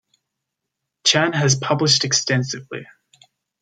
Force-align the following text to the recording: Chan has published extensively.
Chan 1.05 1.33
has 1.33 1.53
published 1.55 2.05
extensively. 2.05 2.87